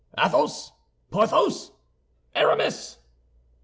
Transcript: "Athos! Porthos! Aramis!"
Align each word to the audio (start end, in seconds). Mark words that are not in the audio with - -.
"Athos! 0.17 0.71
Porthos! 1.11 1.73
Aramis!" 2.33 2.97